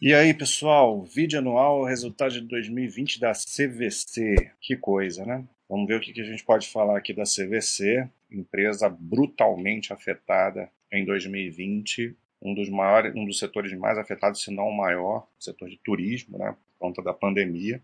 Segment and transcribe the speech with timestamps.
[0.00, 4.52] E aí, pessoal, vídeo anual, resultado de 2020 da CVC.
[4.60, 5.44] Que coisa, né?
[5.68, 11.04] Vamos ver o que a gente pode falar aqui da CVC, empresa brutalmente afetada em
[11.04, 15.76] 2020, um dos maiores, um dos setores mais afetados, se não o maior, setor de
[15.78, 17.82] turismo, né, por conta da pandemia.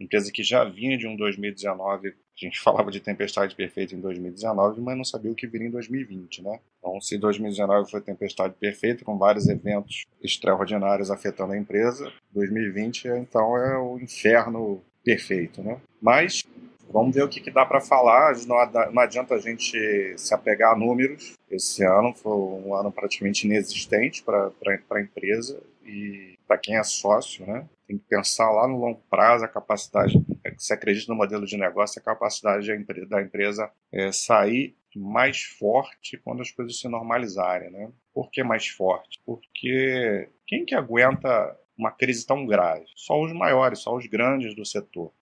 [0.00, 4.80] Empresa que já vinha de um 2019, a gente falava de tempestade perfeita em 2019,
[4.80, 6.58] mas não sabia o que viria em 2020, né?
[6.92, 13.56] Então, se 2019 foi tempestade perfeita, com vários eventos extraordinários afetando a empresa, 2020 então
[13.56, 15.80] é o inferno perfeito, né?
[16.00, 16.44] Mas
[16.92, 18.34] Vamos ver o que, que dá para falar.
[18.46, 21.38] Não, não adianta a gente se apegar a números.
[21.50, 24.52] Esse ano foi um ano praticamente inexistente para
[24.90, 27.66] a empresa e para quem é sócio, né?
[27.88, 30.22] Tem que pensar lá no longo prazo a capacidade,
[30.58, 32.68] se acredita no modelo de negócio, a capacidade
[33.08, 37.90] da empresa é, sair mais forte quando as coisas se normalizarem, né?
[38.12, 39.20] Por que mais forte?
[39.24, 42.84] Porque quem que aguenta uma crise tão grave?
[42.96, 45.12] Só os maiores, só os grandes do setor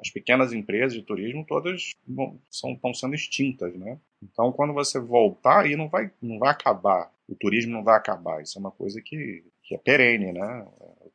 [0.00, 1.92] as pequenas empresas de turismo todas
[2.50, 3.98] são, estão sendo extintas, né?
[4.22, 7.12] Então, quando você voltar, aí não vai, não vai acabar.
[7.28, 8.42] O turismo não vai acabar.
[8.42, 10.66] Isso é uma coisa que, que é perene, né?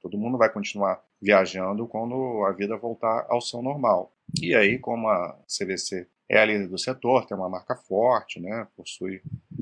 [0.02, 4.14] Todo mundo vai continuar viajando quando a vida voltar ao seu normal.
[4.42, 8.68] E aí, como a CVC é a líder do setor, tem uma marca forte, né?
[8.76, 9.22] Possui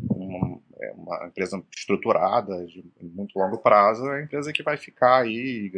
[0.09, 5.22] uma, é uma empresa estruturada de muito longo prazo, é a empresa que vai ficar
[5.22, 5.72] aí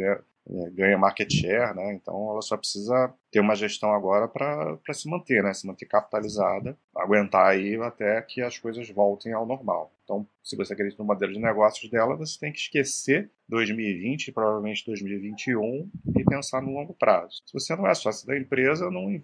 [0.72, 1.94] ganha market share, né?
[1.94, 5.52] Então ela só precisa ter uma gestão agora para se manter, né?
[5.52, 9.92] Se manter capitalizada, aguentar aí até que as coisas voltem ao normal.
[10.04, 14.86] Então, se você acredita no modelo de negócios dela, você tem que esquecer 2020, provavelmente
[14.86, 17.42] 2021 e pensar no longo prazo.
[17.44, 19.20] Se você não é sócio da empresa, não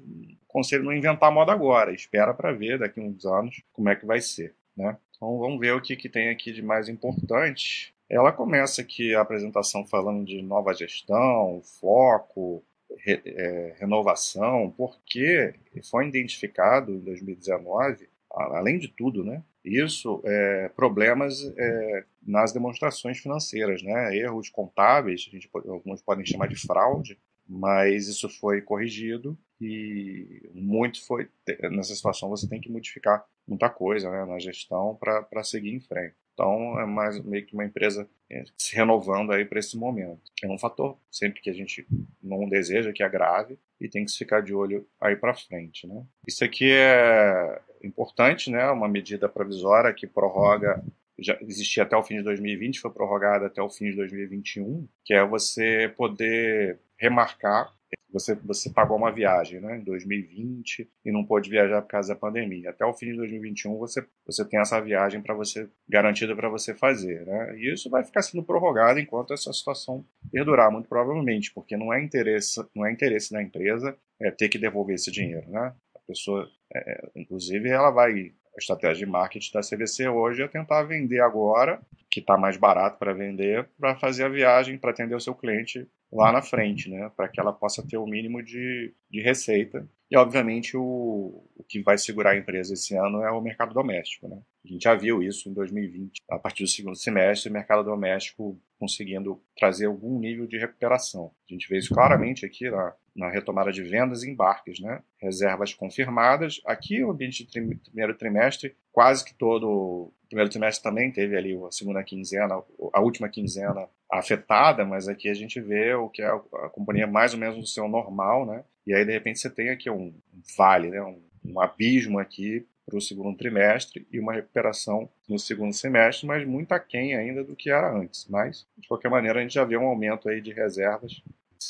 [0.48, 4.04] conselho não inventar moda agora, espera para ver daqui a uns anos como é que
[4.04, 4.96] vai ser, né?
[5.16, 9.22] Então vamos ver o que, que tem aqui de mais importante ela começa aqui a
[9.22, 12.62] apresentação falando de nova gestão, foco,
[12.98, 15.54] re, é, renovação, porque
[15.90, 23.82] foi identificado em 2019, além de tudo, né, isso, é, problemas é, nas demonstrações financeiras,
[23.82, 31.04] né, erros contábeis, gente, alguns podem chamar de fraude, mas isso foi corrigido e muito
[31.06, 31.30] foi
[31.70, 36.14] nessa situação você tem que modificar muita coisa né, na gestão para seguir em frente.
[36.32, 40.22] Então é mais meio que uma empresa é, se renovando aí para esse momento.
[40.42, 41.86] É um fator sempre que a gente
[42.22, 46.04] não deseja que agrave e tem que ficar de olho aí para frente, né?
[46.26, 48.70] Isso aqui é importante, né?
[48.70, 50.82] Uma medida provisória que prorroga
[51.18, 55.14] já existia até o fim de 2020, foi prorrogada até o fim de 2021, que
[55.14, 57.72] é você poder remarcar
[58.12, 62.20] você, você pagou uma viagem né, em 2020 e não pôde viajar por causa da
[62.20, 62.70] pandemia.
[62.70, 66.74] Até o fim de 2021 você, você tem essa viagem para você garantida para você
[66.74, 67.26] fazer.
[67.26, 67.56] Né?
[67.58, 72.02] E isso vai ficar sendo prorrogado enquanto essa situação perdurar, muito provavelmente, porque não é
[72.02, 75.48] interesse, não é interesse da empresa é, ter que devolver esse dinheiro.
[75.48, 75.72] Né?
[75.94, 80.82] A pessoa, é, inclusive, ela vai a estratégia de marketing da CVC hoje é tentar
[80.82, 81.80] vender agora,
[82.10, 85.88] que está mais barato para vender, para fazer a viagem, para atender o seu cliente
[86.12, 87.10] lá na frente, né?
[87.16, 89.88] Para que ela possa ter o mínimo de, de receita.
[90.10, 94.28] E, obviamente, o, o que vai segurar a empresa esse ano é o mercado doméstico,
[94.28, 94.38] né?
[94.64, 98.60] A gente já viu isso em 2020, a partir do segundo semestre, o mercado doméstico
[98.78, 101.32] conseguindo trazer algum nível de recuperação.
[101.48, 105.02] A gente vê isso claramente aqui na, na retomada de vendas e embarques, né?
[105.18, 106.60] Reservas confirmadas.
[106.66, 111.70] Aqui, o ambiente de primeiro trimestre, quase que todo primeiro trimestre também teve ali a
[111.70, 112.62] segunda quinzena,
[112.92, 117.34] a última quinzena afetada, mas aqui a gente vê o que é a companhia mais
[117.34, 118.64] ou menos no seu normal, né?
[118.86, 120.14] E aí, de repente, você tem aqui um
[120.56, 121.02] vale, né?
[121.02, 126.46] um, um abismo aqui para o segundo trimestre e uma recuperação no segundo semestre, mas
[126.46, 128.26] muito aquém ainda do que era antes.
[128.28, 131.22] Mas, de qualquer maneira, a gente já vê um aumento aí de reservas,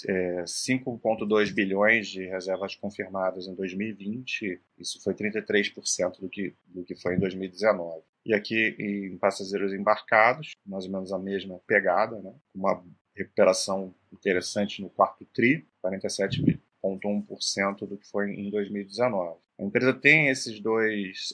[0.09, 6.95] é, 5,2 bilhões de reservas confirmadas em 2020, isso foi 33% do que, do que
[6.95, 8.03] foi em 2019.
[8.25, 12.33] E aqui em passageiros embarcados, mais ou menos a mesma pegada, né?
[12.55, 12.81] uma
[13.17, 19.41] recuperação interessante no quarto TRI, 47,1% do que foi em 2019.
[19.59, 21.33] A empresa tem esses dois,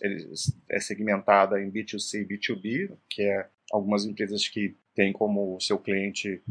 [0.69, 6.43] é segmentada em B2C e B2B, que é algumas empresas que têm como seu cliente,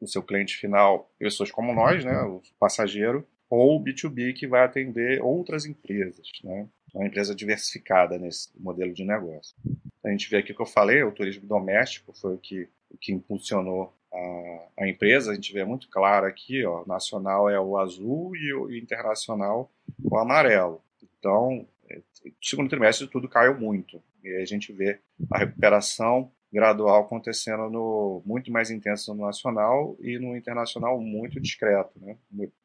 [0.00, 5.22] o seu cliente final, pessoas como nós, né, o passageiro, ou B2B que vai atender
[5.22, 6.68] outras empresas, né?
[6.92, 9.56] Uma empresa diversificada nesse modelo de negócio.
[10.04, 12.98] A gente vê aqui o que eu falei, o turismo doméstico foi o que, o
[12.98, 15.32] que impulsionou a, a empresa.
[15.32, 19.70] A gente vê muito claro aqui, ó, nacional é o azul e o internacional
[20.02, 20.82] o amarelo.
[21.18, 22.00] Então, é,
[22.42, 24.02] segundo trimestre tudo caiu muito.
[24.22, 29.96] E aí a gente vê a recuperação gradual acontecendo no muito mais intenso no nacional
[30.00, 32.16] e no internacional muito discreto, né?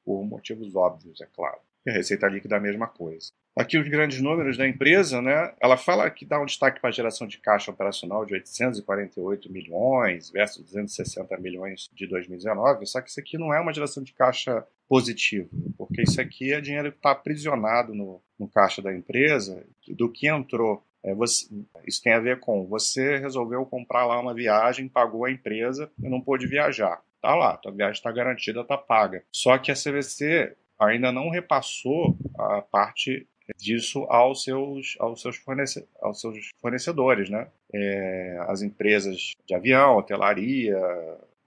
[0.05, 1.59] por motivos óbvios, é claro.
[1.85, 3.31] E a receita líquida é a mesma coisa.
[3.55, 5.53] Aqui os grandes números da empresa, né?
[5.61, 10.29] Ela fala que dá um destaque para a geração de caixa operacional de 848 milhões
[10.29, 12.85] versus 260 milhões de 2019.
[12.85, 16.61] Só que isso aqui não é uma geração de caixa positiva, porque isso aqui é
[16.61, 21.47] dinheiro que está aprisionado no, no caixa da empresa do que entrou é, você,
[21.87, 26.09] isso tem a ver com você resolveu comprar lá uma viagem, pagou a empresa e
[26.09, 27.01] não pôde viajar.
[27.21, 29.23] Tá lá, tua viagem está garantida, tá paga.
[29.31, 33.27] Só que a CVC ainda não repassou a parte
[33.57, 37.47] disso aos seus, aos seus, fornece, aos seus fornecedores, né?
[37.73, 40.79] É, as empresas de avião, hotelaria,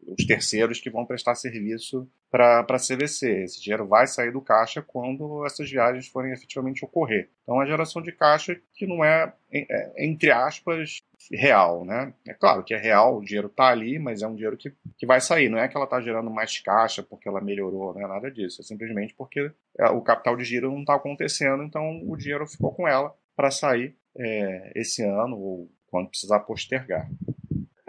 [0.06, 3.44] os terceiros que vão prestar serviço para a CVC.
[3.44, 7.28] Esse dinheiro vai sair do caixa quando essas viagens forem efetivamente ocorrer.
[7.43, 10.99] Então, a geração de caixa que não é, é entre aspas,
[11.31, 12.12] real, né?
[12.26, 15.06] É claro que é real, o dinheiro está ali, mas é um dinheiro que, que
[15.06, 15.49] vai sair.
[15.49, 18.60] Não é que ela está gerando mais caixa porque ela melhorou, não é nada disso.
[18.60, 22.72] É simplesmente porque é, o capital de giro não está acontecendo, então o dinheiro ficou
[22.72, 27.08] com ela para sair é, esse ano ou quando precisar postergar.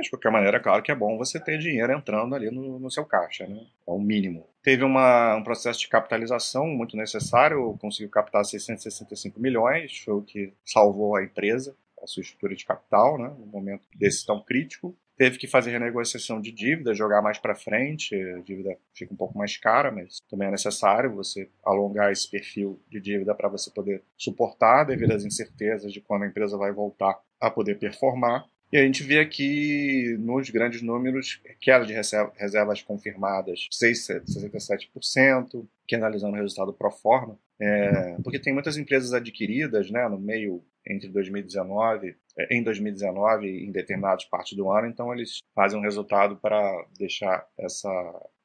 [0.04, 2.92] Mas, de qualquer maneira, claro que é bom você ter dinheiro entrando ali no, no
[2.92, 3.66] seu caixa, né?
[3.88, 4.48] É o mínimo.
[4.62, 10.54] Teve uma, um processo de capitalização muito necessário, conseguiu captar 665 milhões, foi o que
[10.66, 13.34] salvou a empresa, a sua estrutura de capital, né?
[13.40, 14.96] No momento desse tão crítico.
[15.16, 19.38] Teve que fazer renegociação de dívida, jogar mais para frente, a dívida fica um pouco
[19.38, 24.02] mais cara, mas também é necessário você alongar esse perfil de dívida para você poder
[24.18, 28.46] suportar devido às incertezas de quando a empresa vai voltar a poder performar.
[28.74, 36.34] E a gente vê aqui nos grandes números queda de reservas confirmadas 67%, que analisando
[36.34, 42.16] o resultado pro forma, é, porque tem muitas empresas adquiridas né, no meio entre 2019,
[42.36, 47.48] é, em 2019 em determinadas partes do ano, então eles fazem um resultado para deixar
[47.60, 47.92] essa,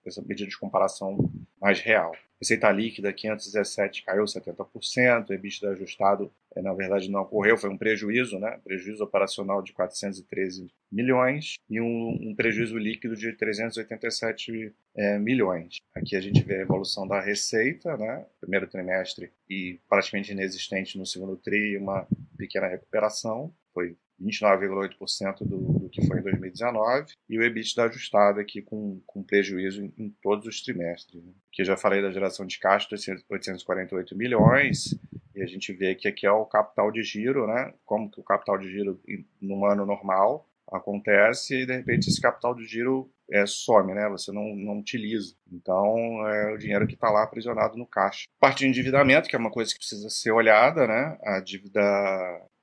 [0.06, 1.18] essa medida de comparação
[1.60, 2.12] mais real.
[2.40, 8.38] Receita líquida 517 caiu 70%, EBITDA ajustado, eh, na verdade não ocorreu, foi um prejuízo,
[8.38, 8.60] né?
[8.62, 15.78] Prejuízo operacional de 413 milhões e um, um prejuízo líquido de 387 é, milhões.
[15.92, 18.24] Aqui a gente vê a evolução da receita, né?
[18.40, 22.06] Primeiro trimestre e praticamente inexistente no segundo tri, uma
[22.36, 28.60] pequena recuperação, foi 29,8% do, do que foi em 2019, e o EBITDA ajustado aqui
[28.62, 31.22] com, com prejuízo em, em todos os trimestres.
[31.22, 31.32] Né?
[31.52, 32.88] Aqui já falei da geração de caixa,
[33.30, 34.98] 848 milhões,
[35.34, 37.72] e a gente vê que aqui é o capital de giro, né?
[37.84, 39.00] como que o capital de giro
[39.40, 44.08] num ano normal acontece e de repente esse capital de giro é, some, né?
[44.08, 45.34] Você não, não utiliza.
[45.52, 48.26] Então, é o dinheiro que está lá aprisionado no caixa.
[48.40, 51.18] Parte de endividamento, que é uma coisa que precisa ser olhada, né?
[51.22, 51.80] A dívida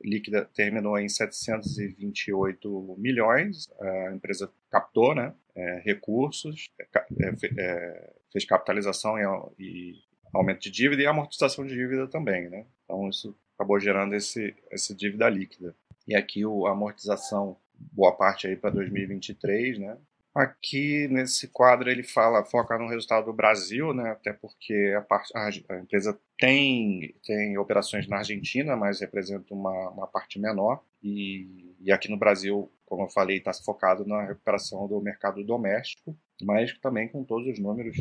[0.02, 3.68] líquida terminou em 728 milhões.
[3.80, 5.34] A empresa captou, né?
[5.56, 9.24] É, recursos, é, é, é, fez capitalização e,
[9.60, 9.94] e
[10.34, 12.66] aumento de dívida e amortização de dívida também, né?
[12.84, 15.75] Então, isso acabou gerando esse, essa dívida líquida.
[16.08, 19.98] E aqui o, a amortização, boa parte aí para 2023, né?
[20.33, 24.12] Aqui nesse quadro ele fala, foca no resultado do Brasil, né?
[24.12, 30.07] Até porque a, parte, a, empresa tem, tem operações na Argentina, mas representa uma, uma
[30.07, 30.83] parte menor.
[31.01, 36.17] E, e aqui no Brasil, como eu falei, está focado na recuperação do mercado doméstico,
[36.44, 37.96] mas também com todos os números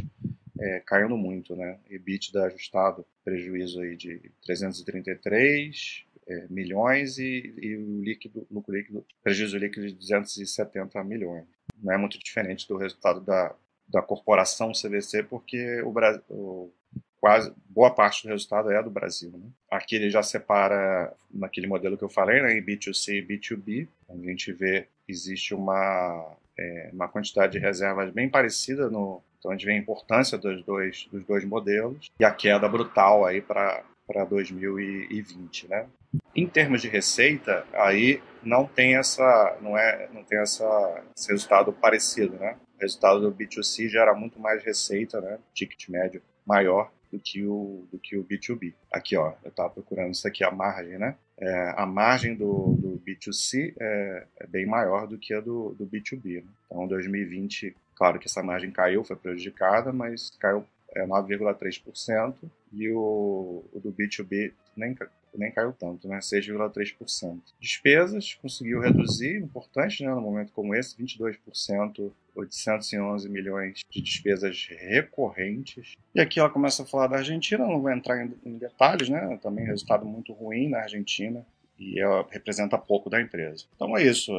[0.59, 1.78] é, caindo muito, né?
[1.88, 9.59] EBITDA ajustado, prejuízo aí de 333 é, milhões e, e o líquido, lucro líquido, prejuízo
[9.59, 11.45] líquido de 270 milhões
[11.85, 13.54] não é muito diferente do resultado da,
[13.88, 16.73] da corporação CVC, porque o Brasil,
[17.21, 19.31] quase boa parte do resultado é do Brasil.
[19.31, 19.49] Né?
[19.71, 24.26] Aqui ele já separa naquele modelo que eu falei, né, em B2C e B2B, onde
[24.26, 29.54] a gente vê existe uma é, uma quantidade de reservas bem parecida no então a
[29.54, 33.85] gente vê a importância dos dois dos dois modelos e a queda brutal aí para
[34.07, 35.87] para 2020, né?
[36.35, 41.73] Em termos de receita, aí não tem essa, não é, não tem essa, esse resultado
[41.73, 42.57] parecido, né?
[42.77, 45.39] O resultado do B2C gera muito mais receita, né?
[45.53, 48.75] Ticket médio maior do que o do que o B2B.
[48.93, 51.17] Aqui, ó, eu estava procurando isso aqui a margem, né?
[51.39, 55.87] É, a margem do, do B2C é, é, bem maior do que a do, do
[55.87, 56.43] B2B.
[56.43, 56.51] Né?
[56.67, 62.35] Então, 2020, claro que essa margem caiu, foi prejudicada, mas caiu é 9,3%,
[62.73, 64.97] e o, o do B2B nem,
[65.35, 66.19] nem caiu tanto, né?
[66.19, 67.41] 6,3%.
[67.61, 70.15] Despesas conseguiu reduzir, importante, né?
[70.15, 75.95] No momento como esse, 22%, 811 milhões de despesas recorrentes.
[76.15, 79.39] E aqui ela começa a falar da Argentina, não vou entrar em, em detalhes, né?
[79.43, 81.47] Também resultado muito ruim na Argentina
[81.79, 83.65] e ela representa pouco da empresa.
[83.75, 84.33] Então é isso.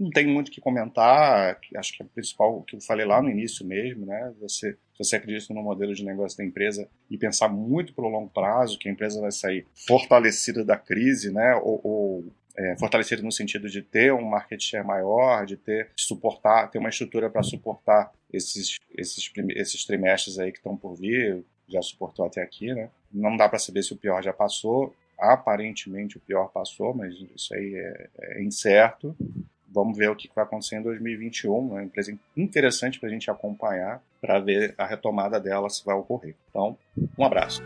[0.00, 3.20] Não tem muito o que comentar, acho que é o principal que eu falei lá
[3.22, 4.32] no início mesmo, né?
[4.40, 8.30] Você, você acredita no modelo de negócio da empresa e pensar muito para o longo
[8.30, 11.54] prazo, que a empresa vai sair fortalecida da crise, né?
[11.56, 12.24] Ou, ou
[12.56, 16.88] é, fortalecida no sentido de ter um market share maior, de ter suportar, ter uma
[16.88, 22.42] estrutura para suportar esses, esses, esses trimestres aí que estão por vir, já suportou até
[22.42, 22.90] aqui, né?
[23.12, 24.94] Não dá para saber se o pior já passou.
[25.22, 29.16] Aparentemente o pior passou, mas isso aí é, é incerto.
[29.68, 31.52] Vamos ver o que vai acontecer em 2021.
[31.52, 35.94] É uma empresa interessante para a gente acompanhar, para ver a retomada dela se vai
[35.94, 36.34] ocorrer.
[36.50, 36.76] Então,
[37.16, 37.62] um abraço.